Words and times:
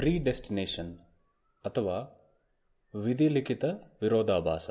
Pre 0.00 0.18
destination 0.18 0.98
ಅಥವಾ 1.64 1.96
ವಿಧಿಲಿಖಿತ 3.04 3.64
ವಿರೋಧಾಭಾಸ. 4.02 4.70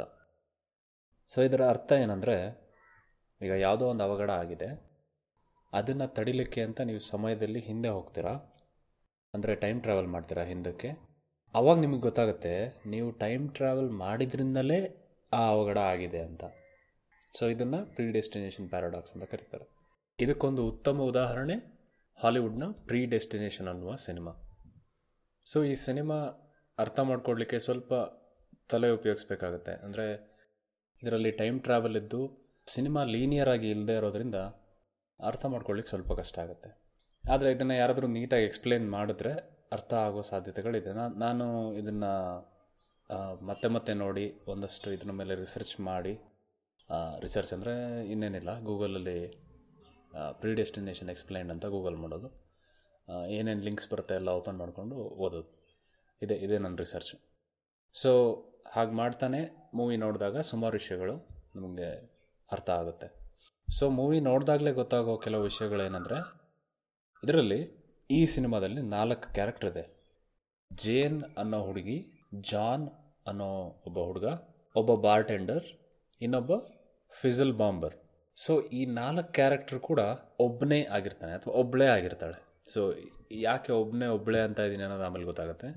so 1.28 1.42
ಇದರ 1.42 1.70
ಅರ್ಥ 1.70 1.92
ಏನಂದರೆ, 1.92 2.36
ಈಗ 3.42 3.52
ಯಾವುದೋ 3.52 3.86
ಒಂದು 3.86 4.04
ಅವಘಡ 4.04 4.32
ಆಗಿದೆ. 4.32 4.92
ಅದನ್ನು 5.74 6.08
ತಡಿಲಿಕ್ಕೆ 6.08 6.62
ಅಂತ 6.62 6.82
ನೀವು 6.82 7.00
ಸಮಯದಲ್ಲಿ 7.00 7.60
ಹಿಂದೆ 7.60 7.90
ಹೋಗ್ತೀರಾ? 7.90 8.30
ಅಂದರೆ 9.34 9.56
ಟೈಮ್ 9.56 9.82
ಟ್ರಾವೆಲ್ 9.82 10.08
ಮಾಡ್ತೀರಾ 10.08 10.44
ಹಿಂದಕ್ಕೆ? 10.44 10.90
ಅವಾಗ 11.54 11.80
ನಿಮಗೆ 11.80 12.02
ಗೊತ್ತಾಗುತ್ತೆ, 12.02 12.82
ನೀವು 12.86 13.12
ಟೈಮ್ 13.12 13.56
ಟ್ರಾವೆಲ್ 13.56 13.90
ಮಾಡಿದ್ರಿಂದಲೇ 13.90 15.10
ಆ 15.34 15.48
ಅವಘಡ 15.48 15.78
ಆಗಿದೆ 15.78 16.20
ಅಂತ. 16.20 16.44
ಸೊ 17.40 17.48
ಇದನ್ನು 17.48 17.96
ಪ್ರೀ 17.96 18.12
ಡೆಸ್ಟಿನೇಷನ್ 18.12 18.70
ಪ್ಯಾರಾಡಾಕ್ಸ್ 18.70 19.14
ಅಂತ 19.14 19.24
ಕರೀತಾರೆ. 19.24 19.70
ಇದಕ್ಕೊಂದು 20.20 20.68
ಉತ್ತಮ 20.68 21.02
ಉದಾಹರಣೆ 21.02 21.54
ಹಾಲಿವುಡ್ನ 22.24 22.64
ಪ್ರೀ 22.86 23.06
ಡೆಸ್ಟಿನೇಷನ್ 23.06 23.68
ಅನ್ನುವ 23.68 23.96
ಸಿನಿಮಾ. 23.96 24.32
ಸೊ 25.52 25.58
ಈ 25.72 25.74
ಸಿನಿಮಾ 25.86 26.18
ಅರ್ಥ 26.78 27.00
ಮಾಡ್ಕೊಡ್ಲಿಕ್ಕೆ 27.10 27.58
ಸ್ವಲ್ಪ 27.68 27.94
ತಲೆ 28.72 28.90
ಉಪಯೋಗಿಸ್ಬೇಕಾಗತ್ತೆ. 28.98 29.74
ಅಂದರೆ 29.86 30.06
ಇದರಲ್ಲಿ 31.04 31.32
ಟೈಮ್ 31.42 31.58
ಟ್ರಾವೆಲ್ 31.68 31.98
ಇದ್ದು 32.02 32.22
ಸಿನಿಮಾ 32.68 33.02
ಲೀನಿಯರ್ 33.16 33.50
ಆಗಿ 33.54 33.68
ಇಲ್ಲದೆ 33.76 33.96
ಇರೋದ್ರಿಂದ 34.00 34.40
ಅರ್ಥ 35.20 35.46
ಮಾಡ್ಕೊಳ್ಳಿಕ್ಕೆ 35.54 35.92
ಸ್ವಲ್ಪ 35.94 36.12
ಕಷ್ಟ 36.20 36.36
ಆಗುತ್ತೆ. 36.44 36.70
ಆದರೆ 37.24 37.50
ಇದನ್ನು 37.56 37.76
ಯಾರಾದರೂ 37.82 38.08
ನೀಟಾಗಿ 38.18 38.46
ಎಕ್ಸ್ಪ್ಲೇನ್ 38.50 38.86
ಮಾಡಿದ್ರೆ 38.96 39.32
ಅರ್ಥ 39.76 39.92
ಆಗೋ 40.08 40.22
ಸಾಧ್ಯತೆಗಳಿದೆ. 40.32 40.92
ನಾನು 41.26 41.46
ಇದನ್ನು 41.82 42.12
ಮತ್ತೆ 43.50 43.68
ಮತ್ತೆ 43.76 43.92
ನೋಡಿ 44.04 44.26
ಒಂದಷ್ಟು 44.54 44.88
ಇದ್ರ 44.96 45.14
ಮೇಲೆ 45.22 45.36
ರಿಸರ್ಚ್ 45.44 45.76
ಮಾಡಿ 45.90 46.14
ರಿಸರ್ಚ್ 47.26 47.54
ಅಂದರೆ 47.56 47.74
ಇನ್ನೇನಿಲ್ಲ. 48.14 48.52
ಗೂಗಲಲ್ಲಿ 48.70 49.20
ಪ್ರೀ 50.42 50.52
ಡೆಸ್ಟಿನೇಷನ್ 50.62 51.10
ಎಕ್ಸ್ಪ್ಲೈನ್ 51.14 51.50
ಅಂತ 51.56 51.66
ಗೂಗಲ್ 51.76 51.98
ಮಾಡೋದು. 52.04 52.30
ಏನೇನು 53.38 53.64
ಲಿಂಕ್ಸ್ 53.68 53.88
ಬರುತ್ತೆ 53.92 54.14
ಎಲ್ಲ 54.20 54.30
ಓಪನ್ 54.40 54.58
ಮಾಡಿಕೊಂಡು 54.62 54.96
ಓದೋದು. 55.26 55.50
ಇದೆ, 56.22 56.36
ಇದೇ 56.46 56.58
ನನ್ನ 56.64 56.76
ರಿಸರ್ಚ್ 56.84 57.14
ಸೊ 57.96 58.12
ಹಾಗೆ 58.76 58.94
ಮಾಡ್ತಾನೆ 59.02 59.40
ಮೂವಿ 59.78 59.96
ನೋಡಿದಾಗ 60.04 60.38
ಸುಮಾರು 60.52 60.76
ವಿಷಯಗಳು 60.82 61.16
ನಮಗೆ 61.62 61.90
ಅರ್ಥ 62.50 62.70
ಆಗುತ್ತೆ. 62.82 63.08
ಸೊ 63.68 63.86
ಮೂವಿ 64.00 64.20
ನೋಡಿದಾಗಲೇ 64.28 64.72
ಗೊತ್ತಾಗೋ 64.80 65.14
ಕೆಲವು 65.26 65.44
ವಿಷಯಗಳೇನೆಂದರೆ, 65.50 66.20
ಇದರಲ್ಲಿ 67.24 67.60
ಈ 68.10 68.20
ಸಿನಿಮಾದಲ್ಲಿ 68.34 68.82
ನಾಲ್ಕು 68.96 69.28
ಕ್ಯಾರೆಕ್ಟರ್ 69.38 69.70
ಇದೆ. 69.74 69.84
ಜೇನ್ 70.72 71.18
ಅನ್ನೋ 71.42 71.60
ಹುಡುಗಿ, 71.68 71.98
ಜಾನ್ 72.52 72.86
ಅನ್ನೋ 73.30 73.50
ಒಬ್ಬ 73.88 73.98
ಹುಡುಗ, 74.10 74.28
ಒಬ್ಬ 74.76 74.92
ಬಾರ್ಟೆಂಡರ್ 75.08 75.66
ಇನ್ನೊಬ್ಬ 76.22 76.52
ಫಿಸಲ್ 77.14 77.54
ಬಾಂಬರ್ 77.62 77.96
ಸೊ 78.38 78.54
ಈ 78.80 78.82
ನಾಲ್ಕು 79.00 79.32
ಕ್ಯಾರೆಕ್ಟರ್ 79.38 79.80
ಕೂಡ 79.90 80.02
ಒಬ್ಬನೇ 80.46 80.80
ಆಗಿರ್ತಾನೆ, 80.98 81.34
ಅಥವಾ 81.38 81.54
ಒಬ್ಬಳೇ 81.62 81.88
ಆಗಿರ್ತಾಳೆ. 81.98 82.38
ಸೊ 82.66 82.82
ಯಾಕೆ 83.48 83.72
ಒಬ್ಬನೇ 83.82 84.08
ಒಬ್ಬಳೇ 84.16 84.42
ಅಂತ 84.48 84.60
ಇದ್ದೀನಿ 84.68 84.84
ಅನ್ನೋದು 84.88 85.06
ಆಮೇಲೆ 85.08 85.26
ಗೊತ್ತಾಗುತ್ತೆ. 85.32 85.70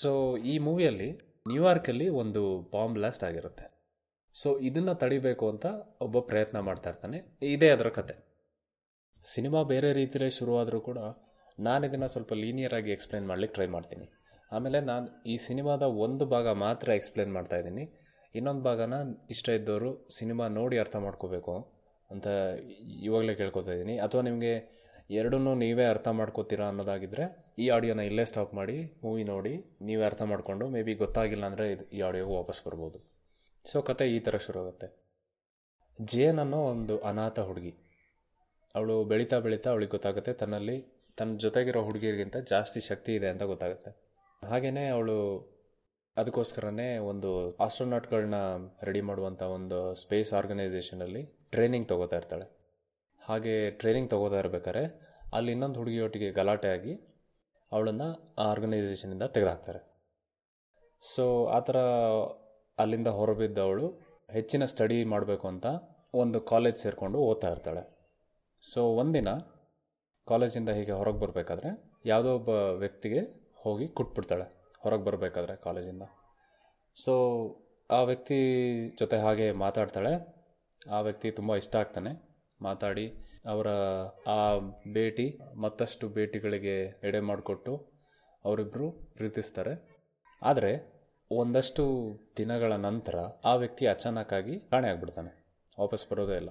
ಸೊ 0.00 0.10
ಈ 0.52 0.54
ಮೂವಿಯಲ್ಲಿ 0.66 1.08
ನ್ಯೂಯಾರ್ಕಲ್ಲಿ 1.50 2.06
ಒಂದು 2.22 2.42
ಬಾಂಬ್ 2.74 2.94
ಬ್ಲಾಸ್ಟ್ 2.98 3.24
ಆಗಿರುತ್ತೆ. 3.28 3.66
ಸೊ 4.34 4.50
ಇದನ್ನು 4.68 4.94
ತಡಿಬೇಕು 5.02 5.46
ಅಂತ 5.52 5.66
ಒಬ್ಬ 6.06 6.20
ಪ್ರಯತ್ನ 6.30 6.60
ಮಾಡ್ತಾ 6.68 6.90
ಇರ್ತಾನೆ. 6.92 7.18
ಇದೇ 7.54 7.68
ಅದರ 7.76 7.88
ಕತೆ. 7.98 8.14
ಸಿನಿಮಾ 9.24 9.60
ಬೇರೆ 9.72 9.90
ರೀತಿಯಲ್ಲೇ 9.98 10.30
ಶುರುವಾದರೂ 10.38 10.80
ಕೂಡ 10.88 10.98
ನಾನು 11.66 11.82
ಇದನ್ನು 11.88 12.08
ಸ್ವಲ್ಪ 12.14 12.32
ಲೀನಿಯರ್ 12.44 12.74
ಆಗಿ 12.78 12.90
ಎಕ್ಸ್ಪ್ಲೈನ್ 12.94 13.26
ಮಾಡ್ಲಿಕ್ಕೆ 13.30 13.54
ಟ್ರೈ 13.58 13.68
ಮಾಡ್ತೀನಿ. 13.74 14.06
ಆಮೇಲೆ 14.52 14.78
ನಾನು 14.90 15.06
ಈ 15.32 15.36
ಸಿನಿಮಾದ 15.48 15.84
ಒಂದು 16.06 16.24
ಭಾಗ 16.32 16.48
ಮಾತ್ರ 16.64 16.88
ಎಕ್ಸ್ಪ್ಲೇನ್ 17.00 17.32
ಮಾಡ್ತಾ 17.36 17.56
ಇದ್ದೀನಿ. 17.60 17.84
ಇನ್ನೊಂದು 18.34 18.62
ಭಾಗನ 18.68 18.94
ಇಷ್ಟ 19.34 19.48
ಇದ್ದವರು 19.58 19.90
ಸಿನಿಮಾ 20.18 20.44
ನೋಡಿ 20.58 20.76
ಅರ್ಥ 20.82 20.96
ಮಾಡ್ಕೋಬೇಕು 21.06 21.54
ಅಂತ 22.10 22.26
ಇವಾಗಲೇ 23.08 23.34
ಕೇಳ್ಕೊತಾ 23.40 23.72
ಇದ್ದೀನಿ. 23.76 23.94
ಅಥವಾ 24.06 24.22
ನಿಮಗೆ 24.28 24.52
ಎರಡನ್ನೂ 25.10 25.52
ನೀವೇ 25.62 25.84
ಅರ್ಥ 25.92 26.08
ಮಾಡ್ಕೋತೀರಾ 26.18 26.66
ಅನ್ನೋದಾಗಿದ್ದರೆ 26.72 27.24
ಈ 27.62 27.66
ಆಡಿಯೋನ 27.74 28.02
ಇಲ್ಲೇ 28.10 28.24
ಸ್ಟಾಪ್ 28.30 28.52
ಮಾಡಿ, 28.58 28.76
ಮೂವಿ 29.04 29.24
ನೋಡಿ, 29.32 29.52
ನೀವೇ 29.88 30.04
ಅರ್ಥ 30.10 30.22
ಮಾಡಿಕೊಂಡು 30.30 30.64
ಮೇ 30.74 30.80
ಬಿ 30.86 30.94
ಗೊತ್ತಾಗಿಲ್ಲ 31.02 31.44
ಅಂದರೆ 31.50 31.66
ಇದು 31.74 31.84
ಈ 31.96 32.00
ಆಡಿಯೋಗೆ 32.08 32.34
ವಾಪಸ್ 32.38 32.60
ಬರ್ಬೋದು. 32.66 32.98
ಸೊ 33.64 33.80
ಕತೆ 33.88 34.04
ಈ 34.16 34.18
ಥರ 34.26 34.36
ಶುರುವಾಗುತ್ತೆ. 34.46 34.88
ಜೇನ್ 35.98 36.38
ಅನ್ನೋ 36.44 36.60
ಒಂದು 36.72 36.94
ಅನಾಥ 37.10 37.38
ಹುಡುಗಿ. 37.48 37.72
ಅವಳು 38.74 38.96
ಬೆಳೀತಾ 39.10 39.38
ಬೆಳೀತಾ 39.46 39.68
ಅವಳಿಗೆ 39.74 39.92
ಗೊತ್ತಾಗುತ್ತೆ, 39.96 40.32
ತನ್ನಲ್ಲಿ 40.40 40.76
ತನ್ನ 41.18 41.36
ಜೊತೆಗಿರೋ 41.44 41.82
ಹುಡುಗಿರಿಗಿಂತ 41.88 42.36
ಜಾಸ್ತಿ 42.52 42.80
ಶಕ್ತಿ 42.88 43.12
ಇದೆ 43.18 43.28
ಅಂತ 43.32 43.44
ಗೊತ್ತಾಗುತ್ತೆ. 43.52 43.90
ಹಾಗೆಯೇ 44.42 44.86
ಅವಳು 44.96 45.16
ಅದಕ್ಕೋಸ್ಕರನೇ 46.16 46.88
ಒಂದು 47.10 47.30
ಆಸ್ಟ್ರೋನಾಟ್ಗಳನ್ನ 47.64 48.38
ರೆಡಿ 48.88 49.00
ಮಾಡುವಂಥ 49.08 49.42
ಒಂದು 49.56 49.78
ಸ್ಪೇಸ್ 50.02 50.30
ಆರ್ಗನೈಸೇಷನಲ್ಲಿ 50.40 51.22
ಟ್ರೈನಿಂಗ್ 51.54 51.88
ತಗೋತಾ 51.92 52.16
ಇರ್ತಾಳೆ. 52.20 52.46
ಹಾಗೆ 53.28 53.70
ಟ್ರೈನಿಂಗ್ 53.70 54.10
ತಗೋತಾ 54.10 54.38
ಇರ್ಬೇಕಾದ್ರೆ 54.38 54.82
ಅಲ್ಲಿ 55.32 55.52
ಇನ್ನೊಂದು 55.52 55.78
ಹುಡುಗಿಯೊಟ್ಟಿಗೆ 55.80 56.30
ಗಲಾಟೆ 56.30 56.68
ಆಗಿ 56.68 56.94
ಅವಳನ್ನು 57.72 58.34
ಆ 58.38 58.44
ಆರ್ಗನೈಸೇಷನಿಂದ 58.50 59.22
ತೆಗೆದುಹಾಕ್ತಾರೆ. 59.22 59.80
ಸೊ 61.14 61.46
ಆ 61.46 61.58
ಥರ 61.58 61.76
ಅಲ್ಲಿಂದ 62.78 63.06
ಹೊರಬಿದ್ದವಳು 63.06 63.86
ಹೆಚ್ಚಿನ 64.30 64.64
ಸ್ಟಡಿ 64.64 65.04
ಮಾಡಬೇಕು 65.04 65.48
ಅಂತ 65.48 65.66
ಒಂದು 66.14 66.40
ಕಾಲೇಜ್ 66.40 66.76
ಸೇರಿಕೊಂಡು 66.76 67.18
ಓದ್ತಾ 67.18 67.48
ಇರ್ತಾಳೆ. 67.48 67.82
ಸೊ 68.62 68.82
ಒಂದಿನ 68.84 69.28
ಕಾಲೇಜಿಂದ 70.26 70.68
ಹೀಗೆ 70.68 70.92
ಹೊರಗೆ 70.92 71.18
ಬರಬೇಕಾದ್ರೆ 71.18 71.70
ಯಾವುದೋ 72.06 72.34
ಒಬ್ಬ 72.34 72.48
ವ್ಯಕ್ತಿಗೆ 72.48 73.20
ಹೋಗಿ 73.56 73.88
ಕುಟ್ಬಿಡ್ತಾಳೆ 73.88 74.46
ಹೊರಗೆ 74.80 75.04
ಬರಬೇಕಾದ್ರೆ 75.04 75.56
ಕಾಲೇಜಿಂದ 75.56 76.02
ಸೊ 76.96 77.14
ಆ 77.90 78.02
ವ್ಯಕ್ತಿ 78.02 78.38
ಜೊತೆ 78.98 79.16
ಹಾಗೆ 79.18 79.52
ಮಾತಾಡ್ತಾಳೆ. 79.52 80.12
ಆ 80.90 81.00
ವ್ಯಕ್ತಿ 81.00 81.30
ತುಂಬ 81.30 81.56
ಇಷ್ಟ 81.56 81.76
ಆಗ್ತಾನೆ. 81.76 82.33
ಮಾತಾಡಿ 82.60 83.06
ಅವರ 83.46 83.68
ಆ 84.26 84.40
ಭೇಟಿ 84.92 85.26
ಮತ್ತಷ್ಟು 85.54 86.08
ಭೇಟಿಗಳಿಗೆ 86.08 86.76
ಎಡೆ 87.08 87.20
ಮಾಡಿಕೊಟ್ಟು 87.20 87.72
ಅವರಿಬ್ಬರು 88.44 88.90
ಪ್ರೀತಿಸ್ತಾರೆ. 88.90 89.74
ಆದರೆ 90.42 90.72
ಒಂದಷ್ಟು 91.30 91.84
ದಿನಗಳ 92.36 92.72
ನಂತರ 92.72 93.16
ಆ 93.44 93.54
ವ್ಯಕ್ತಿ 93.54 93.86
ಅಚಾನಕ್ಕಾಗಿ 93.86 94.54
ಕಾಣೆ 94.60 94.88
ಆಗ್ಬಿಡ್ತಾನೆ. 94.88 95.30
ವಾಪಸ್ 95.80 96.04
ಬರೋದೇ 96.10 96.36
ಇಲ್ಲ. 96.36 96.50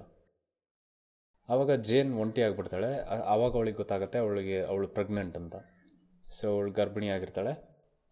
ಆವಾಗ 1.48 1.72
ಜೇನ್ 1.88 2.10
ಒಂಟಿ 2.14 2.42
ಆಗಿಬಿಡ್ತಾಳೆ. 2.42 2.90
ಆವಾಗ 3.32 3.52
ಅವಳಿಗೆ 3.52 3.76
ಗೊತ್ತಾಗುತ್ತೆ 3.76 4.18
ಅವಳಿಗೆ 4.18 4.58
ಅವಳು 4.62 4.88
ಪ್ರೆಗ್ನೆಂಟ್ 4.88 5.36
ಅಂತ. 5.36 5.56
ಸೊ 6.24 6.44
ಅವಳು 6.54 6.70
ಗರ್ಭಿಣಿ 6.72 7.08
ಆಗಿರ್ತಾಳೆ. 7.08 7.54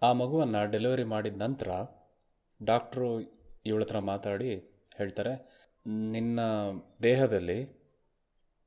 ಆ 0.03 0.13
ಮಗುವನ್ನು 0.13 0.61
ಡೆಲಿವರಿ 0.71 1.05
ಮಾಡಿದ 1.05 1.39
ನಂತರ 1.43 1.71
ಡಾಕ್ಟ್ರು 2.61 3.09
ಇವಳ 3.67 3.83
ಹತ್ರ 3.83 3.99
ಮಾತಾಡಿ 3.99 4.51
ಹೇಳ್ತಾರೆ, 4.97 5.33
ನಿನ್ನ 5.87 6.41
ದೇಹದಲ್ಲಿ 7.03 7.59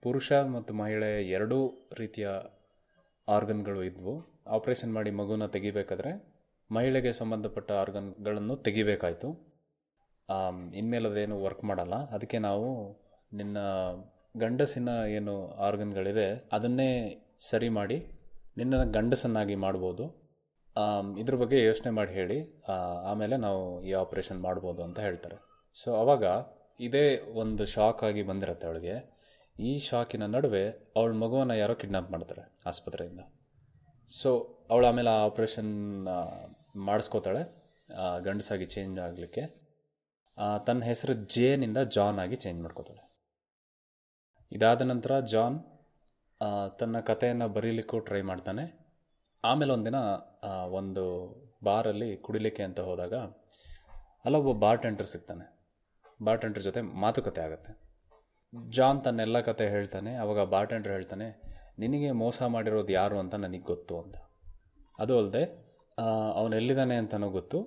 ಪುರುಷ 0.06 0.34
ಮತ್ತು 0.34 0.74
ಮಹಿಳೆ 0.74 1.30
ಎರಡೂ 1.30 1.90
ರೀತಿಯ 1.98 2.30
ಆರ್ಗನ್ಗಳು 3.28 3.84
ಇದ್ವು. 3.84 4.44
ಆಪ್ರೇಷನ್ 4.48 4.94
ಮಾಡಿ 4.94 5.12
ಮಗುನ 5.12 5.46
ತೆಗಿಬೇಕಾದ್ರೆ 5.46 6.36
ಮಹಿಳೆಗೆ 6.72 7.12
ಸಂಬಂಧಪಟ್ಟ 7.12 7.72
ಆರ್ಗನ್ಗಳನ್ನು 7.72 8.58
ತೆಗಿಬೇಕಾಯಿತು. 8.58 9.30
ಇನ್ಮೇಲೆ 10.74 11.10
ಅದೇನು 11.10 11.44
ವರ್ಕ್ 11.44 11.64
ಮಾಡಲ್ಲ. 11.64 11.96
ಅದಕ್ಕೆ 11.96 12.40
ನಾವು 12.40 12.92
ನಿನ್ನ 13.34 13.58
ಗಂಡಸಿನ 14.38 14.90
ಏನು 15.08 15.52
ಆರ್ಗನ್ಗಳಿದೆ 15.52 16.50
ಅದನ್ನೇ 16.52 16.90
ಸರಿ 17.40 17.70
ಮಾಡಿ 17.70 18.08
ನಿನ್ನ 18.58 18.84
ಗಂಡಸನ್ನಾಗಿ 18.84 19.56
ಮಾಡ್ಬೋದು. 19.56 20.04
ಇದ್ರ 21.20 21.36
ಬಗ್ಗೆ 21.36 21.64
ಯೋಚನೆ 21.64 21.92
ಮಾಡಿ 21.92 22.12
ಹೇಳಿ. 22.12 22.62
ಆಮೇಲೆ 23.06 23.38
ನಾವು 23.38 23.84
ಈ 23.84 23.92
ಆಪ್ರೇಷನ್ 23.92 24.42
ಮಾಡ್ಬೋದು 24.42 24.84
ಅಂತ 24.84 25.00
ಹೇಳ್ತಾರೆ. 25.00 25.36
ಸೊ, 25.84 25.96
ಅವಾಗ 25.96 26.24
ಇದೇ 26.80 27.32
ಒಂದು 27.34 27.66
ಶಾಕ್ 27.66 28.04
ಆಗಿ 28.04 28.24
ಬಂದಿರತ್ತೆ 28.24 28.68
ಅವಳಿಗೆ. 28.68 29.15
ಈ 29.60 29.80
ಶಾಕಿನ 29.80 30.26
ನಡುವೆ 30.26 30.64
ಅವಳ 30.96 31.12
ಮಗುವನ್ನು 31.12 31.56
ಯಾರೋ 31.56 31.76
ಕಿಡ್ನಾಪ್ 31.76 32.10
ಮಾಡ್ತಾರೆ 32.12 32.44
ಆಸ್ಪತ್ರೆಯಿಂದ. 32.66 33.22
ಸೊ 34.10 34.30
ಅವಳು 34.70 34.88
ಆಮೇಲೆ 34.88 35.10
ಆ 35.10 35.20
ಆಪ್ರೇಷನ್ 35.20 35.72
ಮಾಡಿಸ್ಕೋತಾಳೆ. 36.76 37.44
ಗಂಡಸಾಗಿ 38.24 38.66
ಚೇಂಜ್ 38.66 39.00
ಆಗಲಿಕ್ಕೆ. 39.00 39.44
ತನ್ನ 40.68 40.84
ಹೆಸರು 40.84 41.14
ಜೇನಿಂದ 41.14 41.78
ಜಾನ್ 41.78 42.20
ಆಗಿ 42.20 42.36
ಚೇಂಜ್ 42.36 42.62
ಮಾಡ್ಕೋತಾಳೆ. 42.62 43.04
ಇದಾದ 44.52 44.82
ನಂತರ 44.82 45.20
ಜಾನ್ 45.20 45.58
ತನ್ನ 46.80 47.00
ಕಥೆಯನ್ನು 47.00 47.48
ಬರೀಲಿಕ್ಕೂ 47.48 48.00
ಟ್ರೈ 48.00 48.22
ಮಾಡ್ತಾನೆ. 48.22 48.66
ಆಮೇಲೆ 49.44 49.72
ಒಂದಿನ 49.72 49.98
ಒಂದು 50.80 51.06
ಬಾರಲ್ಲಿ 51.64 52.18
ಕುಡಿಲಿಕ್ಕೆ 52.18 52.64
ಅಂತ 52.64 52.80
ಹೋದಾಗ 52.80 53.16
ಅಲ್ಲೊಬ್ಬ 54.26 54.52
ಬಾರ್ 54.60 54.82
ಟೆಂಟರ್ 54.82 55.08
ಸಿಗ್ತಾನೆ. 55.08 55.46
ಬಾರ್ 56.24 56.42
ಟೆಂಟರ್ 56.42 56.64
ಜೊತೆ 56.64 56.82
ಮಾತುಕತೆ 56.82 57.42
ಆಗುತ್ತೆ. 57.42 57.85
ಜಾನ್ 58.78 59.00
ತನ್ನೆಲ್ಲ 59.06 59.38
ಕತೆ 59.50 59.66
ಹೇಳ್ತಾನೆ, 59.76 60.12
ಅವಾಗ 60.24 60.40
ಬಾರ್ 60.54 60.70
ಟೆಂಡರ್ 60.72 60.94
ಹೇಳ್ತಾನೆ, 60.98 61.28
ನಿನಗೆ 61.84 62.10
ಮೋಸ 62.24 62.40
ಮಾಡಿರೋದು 62.56 62.94
ಯಾರು 63.00 63.16
ಅಂತ 63.24 63.36
ನನಗೆ 63.46 63.66
ಗೊತ್ತು 63.72 63.96
ಅಂತ. 64.04 64.18
ಅದು 65.04 65.14
ಅಲ್ಲದೆ 65.22 65.44
ಅವನು 66.40 66.54
ಎಲ್ಲಿದ್ದಾನೆ 66.60 66.96
ಅಂತಲೂ 67.04 67.30
ಗೊತ್ತು, 67.40 67.60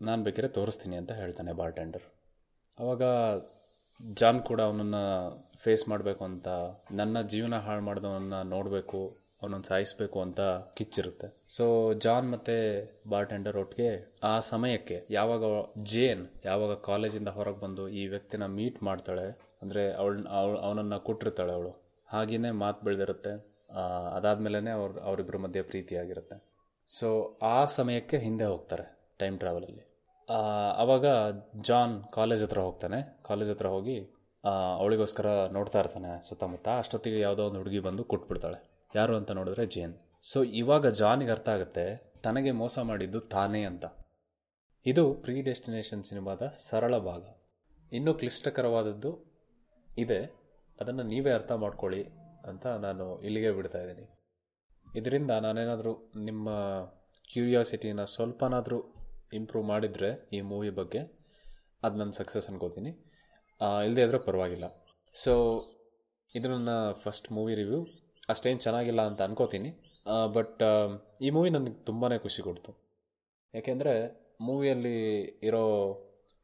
ನಾನು 0.00 0.20
ಬೇಕಿದ್ರೆ 0.26 0.50
ತೋರಿಸ್ತೀನಿ 0.58 0.96
ಅಂತ 1.00 1.12
ಹೇಳ್ತಾನೆ 1.22 1.52
ಬಾರ್ 1.60 1.74
ಟೆಂಡರ್ 1.80 2.06
ಅವಾಗ 2.78 3.02
ಜಾನ್ 4.20 4.40
ಕೂಡ 4.48 4.60
ಅವನನ್ನು 4.68 5.02
ಫೇಸ್ 5.62 5.84
ಮಾಡಬೇಕು 5.90 6.22
ಅಂತ, 6.30 6.48
ನನ್ನ 7.00 7.16
ಜೀವನ 7.32 7.58
ಹಾಳು 7.66 7.82
ಮಾಡಿದವನ್ನ 7.88 8.38
ನೋಡಬೇಕು, 8.54 9.00
ಅವನನ್ನು 9.42 9.66
ಸಾಯಿಸಬೇಕು 9.70 10.18
ಅಂತ 10.24 10.40
ಕಿಚ್ಚಿರುತ್ತೆ. 10.78 11.28
ಸೊ 11.56 11.64
ಜಾನ್ 12.04 12.26
ಮತ್ತು 12.34 12.56
ಬಾರ್ 13.12 13.28
ಟೆಂಡರ್ 13.32 13.56
ಒಟ್ಟಿಗೆ 13.62 13.90
ಆ 14.30 14.34
ಸಮಯಕ್ಕೆ 14.50 14.98
ಯಾವಾಗ 15.18 15.44
ಜೇನ್ 15.92 16.22
ಯಾವಾಗ 16.50 16.74
ಕಾಲೇಜಿಂದ 16.88 17.32
ಹೊರಗೆ 17.38 17.60
ಬಂದು 17.64 17.86
ಈ 18.00 18.04
ವ್ಯಕ್ತಿನ 18.14 18.46
ಮೀಟ್ 18.58 18.80
ಮಾಡ್ತಾಳೆ 18.88 19.26
ಅಂದರೆ 19.64 19.82
ಅವಳ, 20.00 20.12
ಅವಳು, 20.40 20.56
ಅವನನ್ನು 20.66 20.98
ಕೊಟ್ಟಿರ್ತಾಳೆ 21.08 21.52
ಅವಳು. 21.58 21.72
ಹಾಗೆಯೇ 22.08 22.50
ಮಾತು 22.62 22.80
ಬೆಳೆದಿರುತ್ತೆ. 22.86 23.32
ಅದಾದಮೇಲೇ 24.16 24.72
ಅವ್ರ 24.78 24.90
ಅವರಿಬ್ಬರ 25.08 25.36
ಮಧ್ಯೆ 25.44 25.62
ಪ್ರೀತಿಯಾಗಿರುತ್ತೆ. 25.70 26.36
ಸೊ 26.90 27.08
ಆ 27.54 27.58
ಸಮಯಕ್ಕೆ 27.76 28.16
ಹಿಂದೆ 28.26 28.46
ಹೋಗ್ತಾರೆ 28.52 28.86
ಟೈಮ್ 29.20 29.36
ಟ್ರಾವೆಲಲ್ಲಿ 29.42 29.84
ಆವಾಗ 30.82 31.06
ಜಾನ್ 31.68 31.94
ಕಾಲೇಜ್ 32.16 32.42
ಹತ್ರ 32.44 32.60
ಹೋಗ್ತಾನೆ. 32.66 32.98
ಕಾಲೇಜ್ 33.28 33.50
ಹತ್ರ 33.52 33.68
ಹೋಗಿ 33.74 33.96
ಅವಳಿಗೋಸ್ಕರ 34.80 35.26
ನೋಡ್ತಾ 35.56 35.78
ಇರ್ತಾನೆ 35.82 36.10
ಸುತ್ತಮುತ್ತ. 36.28 36.68
ಅಷ್ಟೊತ್ತಿಗೆ 36.82 37.18
ಯಾವುದೋ 37.24 37.42
ಒಂದು 37.48 37.58
ಹುಡುಗಿ 37.62 37.80
ಬಂದು 37.86 38.02
ಕೊಟ್ಬಿಡ್ತಾಳೆ. 38.12 38.58
ಯಾರು 38.92 39.12
ಅಂತ 39.20 39.30
ನೋಡಿದ್ರೆ 39.38 39.64
ಜೇನ್ 39.74 39.94
ಸೊ 40.24 40.38
ಇವಾಗ 40.60 40.86
ಜಾನಿಗೆ 41.00 41.32
ಅರ್ಥ 41.34 41.48
ಆಗುತ್ತೆ, 41.56 41.84
ತನಗೆ 42.24 42.50
ಮೋಸ 42.60 42.76
ಮಾಡಿದ್ದು 42.90 43.20
ತಾನೇ 43.34 43.62
ಅಂತ. 43.70 43.84
ಇದು 44.86 45.04
ಪ್ರೀ 45.24 45.36
ಡೆಸ್ಟಿನೇಷನ್ 45.48 46.02
ಸಿನಿಮಾದ 46.08 46.42
ಸರಳ 46.66 46.94
ಭಾಗ. 47.08 47.24
ಇನ್ನೂ 47.92 48.12
ಕ್ಲಿಷ್ಟಕರವಾದದ್ದು 48.20 49.10
ಇದೆ. 50.02 50.20
ಅದನ್ನು 50.80 51.02
ನೀವೇ 51.12 51.32
ಅರ್ಥ 51.38 51.52
ಮಾಡ್ಕೊಳ್ಳಿ 51.64 52.02
ಅಂತ 52.50 52.66
ನಾನು 52.86 53.04
ಇಲ್ಲಿಗೆ 53.26 53.50
ಬಿಡ್ತಾ 53.58 53.80
ಇದ್ದೀನಿ. 53.82 54.04
ಇದರಿಂದ 54.86 55.32
ನಾನೇನಾದರೂ 55.44 55.92
ನಿಮ್ಮ 56.28 56.48
ಕ್ಯೂರಿಯಾಸಿಟಿನ 57.32 58.02
ಸ್ವಲ್ಪನಾದರೂ 58.14 58.78
ಇಂಪ್ರೂವ್ 59.38 59.66
ಮಾಡಿದರೆ 59.66 60.10
ಈ 60.36 60.40
ಮೂವಿ 60.50 60.70
ಬಗ್ಗೆ 60.80 61.00
ಅದು 61.84 61.94
ನನ್ನ 62.00 62.12
ಸಕ್ಸಸ್ 62.20 62.46
ಅನ್ಕೋತೀನಿ. 62.50 62.92
ಇಲ್ಲದೆ 63.86 64.02
ಇದ್ದರೆ 64.06 64.20
ಪರವಾಗಿಲ್ಲ. 64.28 64.66
ಸೊ 65.14 65.32
ಇದು 66.34 66.48
ನನ್ನ 66.54 66.70
ಫಸ್ಟ್ 67.02 67.28
ಮೂವಿ 67.36 67.54
ರಿವ್ಯೂ 67.60 67.80
ಅಷ್ಟೇನು 68.32 68.60
ಚೆನ್ನಾಗಿಲ್ಲ 68.66 69.02
ಅಂತ 69.10 69.22
ಅನ್ಕೋತೀನಿ. 69.22 69.70
ಬಟ್ 70.36 70.62
ಈ 71.26 71.30
ಮೂವಿ 71.36 71.50
ನನಗೆ 71.56 71.78
ತುಂಬಾ 71.88 72.08
ಖುಷಿ 72.26 72.42
ಕೊಡ್ತು. 72.48 72.72
ಯಾಕೆಂದರೆ 73.54 73.94
ಮೂವಿಯಲ್ಲಿ 74.40 74.96
ಇರೋ 75.48 75.64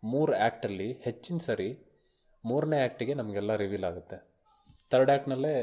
ಮೂರು 0.02 0.32
ಆ್ಯಕ್ಟಲ್ಲಿ 0.35 0.88
ಹೆಚ್ಚಿನ 1.06 1.38
ಸರಿ 1.49 1.69
ಮೂರನೇ 2.44 2.78
ಆ್ಯಕ್ಟಿಗೆ 2.84 3.14
ನಮಗೆಲ್ಲ 3.20 3.52
ರಿವೀಲ್ 3.62 3.87
ಆಗುತ್ತೆ. 3.90 4.16
ತರ್ಡ್ 4.92 5.10
ಆ್ಯಕ್ಟ್ನಲ್ಲೇ 5.12 5.54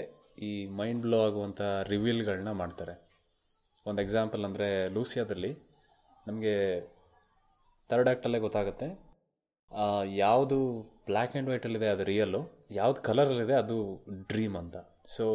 ಈ 0.48 0.52
ಮೈಂಡ್ 0.80 1.02
ಬ್ಲೋ 1.06 1.20
ಆಗುವಂಥ 1.28 1.62
ರಿವೀಲ್ಗಳನ್ನ 1.92 2.52
ಮಾಡ್ತಾರೆ. 2.62 2.96
ಒಂದು 3.86 4.00
ಎಕ್ಸಾಂಪಲ್ 4.06 4.44
ಅಂದರೆ 4.48 4.68
ಲೂಸಿಯಾದಲ್ಲಿ 4.96 5.52
ನಮಗೆ 6.28 6.56
ಥರ್ಡ್ 7.90 8.10
ಆ್ಯಕ್ಟಲ್ಲೇ 8.12 8.40
ಗೊತ್ತಾಗುತ್ತೆ. 8.46 8.88
ಯಾವುದು 10.24 10.58
ಬ್ಲ್ಯಾಕ್ 11.08 11.34
ಆ್ಯಂಡ್ 11.34 11.50
ವೈಟಲ್ಲಿದೆ 11.52 11.88
ಅದು 11.94 12.04
ರಿಯಲ್ಲು 12.12 12.42
ಯಾವ್ದು 12.72 13.00
ಕಲರಲ್ಲಿದೆ 13.08 13.56
ಅದು 13.64 13.78
ಡ್ರೀಮ್ 14.30 14.56
ಅಂತ. 14.62 14.78
ಸೊ 15.16 15.26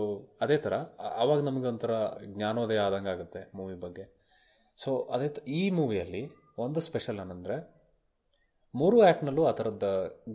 ಅದೇ 0.44 0.56
ಥರ 0.65 0.75
ಆವಾಗ 1.23 1.39
ನಮಗೆ 1.49 1.67
ಒಂಥರ 1.73 1.93
ಜ್ಞಾನೋದಯ 2.35 2.81
ಆದಂಗೆ 2.87 3.11
ಆಗುತ್ತೆ 3.15 3.41
ಮೂವಿ 3.59 3.77
ಬಗ್ಗೆ. 3.85 4.05
ಸೊ 4.79 4.91
ಅದೇ 5.15 5.29
ಈ 5.61 5.62
ಮೂವಿಯಲ್ಲಿ 5.79 6.23
ಒಂದು 6.65 6.81
ಸ್ಪೆಷಲ್ 6.89 7.21
ಏನಂದರೆ 7.25 7.56
ಮೂರು 8.75 8.99
ಆ್ಯಕ್ಟ್ನಲ್ಲೂ 9.06 9.43
ಆ 9.50 9.53
ಥರದ 9.59 9.87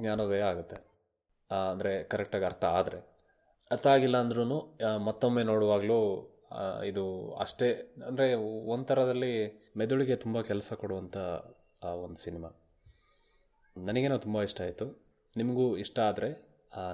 ಜ್ಞಾನೋದಯ 0.02 0.44
ಆಗುತ್ತೆ. 0.52 0.78
ಅಂದರೆ 1.52 1.92
ಕರೆಕ್ಟಾಗಿ 2.12 2.46
ಅರ್ಥ 2.50 2.66
ಆದರೆ. 2.80 3.00
ಅರ್ಥ 3.72 3.86
ಆಗಿಲ್ಲ 3.96 4.18
ಅಂದ್ರೂ 4.24 4.44
ಮತ್ತೊಮ್ಮೆ 5.08 5.44
ನೋಡುವಾಗಲೂ 5.52 6.00
ಇದು 6.90 7.04
ಅಷ್ಟೇ, 7.44 7.70
ಅಂದರೆ 8.10 8.28
ಒಂಥರದಲ್ಲಿ 8.74 9.34
ಮೆದುಳಿಗೆ 9.80 10.16
ತುಂಬ 10.24 10.38
ಕೆಲಸ 10.52 10.70
ಕೊಡುವಂಥ 10.82 11.18
ಒಂದು 12.04 12.20
ಸಿನಿಮಾ. 12.26 12.50
ನನಗೇನೋ 13.76 14.18
ತುಂಬ 14.26 14.38
ಇಷ್ಟ 14.48 14.62
ಆಯಿತು. 14.68 14.86
ನಿಮಗೂ 15.34 15.66
ಇಷ್ಟ 15.84 15.98
ಆದರೆ 16.10 16.30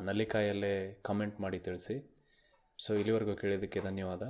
ನಲ್ಲಿಕಾಯಲ್ಲೇ 0.07 0.73
ಕಮೆಂಟ್ 1.09 1.37
ಮಾಡಿ 1.43 1.59
ತಿಳಿಸಿ. 1.67 1.95
ಸೊ 2.79 2.91
ಇಲ್ಲಿವರೆಗೂ 3.01 3.35
ಕೇಳಿದ್ದಕ್ಕೆ 3.41 3.79
ಧನ್ಯವಾದ. 3.89 4.23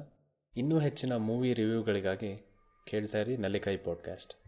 ಇನ್ನೂ 0.53 0.77
ಹೆಚ್ಚಿನ 0.85 1.13
ಮೂವಿ 1.29 1.51
ರಿವ್ಯೂಗಳಿಗಾಗಿ 1.59 2.31
ಕೇಳ್ತಾ 2.87 3.19
ಇರಿ 3.23 3.35
ನಲ್ಲಿಕಾಯಿ 3.43 3.79